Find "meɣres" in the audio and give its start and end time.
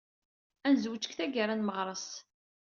1.63-2.07